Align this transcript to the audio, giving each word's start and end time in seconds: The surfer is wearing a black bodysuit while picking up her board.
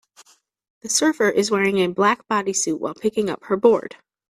The 0.81 0.89
surfer 0.89 1.29
is 1.29 1.51
wearing 1.51 1.77
a 1.77 1.85
black 1.85 2.27
bodysuit 2.27 2.79
while 2.79 2.95
picking 2.95 3.29
up 3.29 3.43
her 3.43 3.55
board. 3.55 3.97